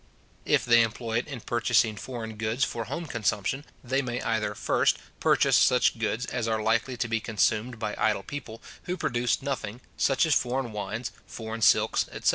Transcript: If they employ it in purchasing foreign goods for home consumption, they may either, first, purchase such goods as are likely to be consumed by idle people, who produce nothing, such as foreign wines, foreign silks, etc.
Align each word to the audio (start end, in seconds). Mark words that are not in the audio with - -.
If 0.45 0.65
they 0.65 0.81
employ 0.81 1.19
it 1.19 1.27
in 1.27 1.41
purchasing 1.41 1.95
foreign 1.95 2.35
goods 2.35 2.63
for 2.63 2.85
home 2.85 3.05
consumption, 3.05 3.63
they 3.83 4.01
may 4.01 4.19
either, 4.23 4.55
first, 4.55 4.97
purchase 5.19 5.55
such 5.55 5.99
goods 5.99 6.25
as 6.25 6.47
are 6.47 6.59
likely 6.59 6.97
to 6.97 7.07
be 7.07 7.19
consumed 7.19 7.77
by 7.77 7.93
idle 7.99 8.23
people, 8.23 8.63
who 8.85 8.97
produce 8.97 9.43
nothing, 9.43 9.79
such 9.97 10.25
as 10.25 10.33
foreign 10.33 10.71
wines, 10.71 11.11
foreign 11.27 11.61
silks, 11.61 12.07
etc. 12.11 12.29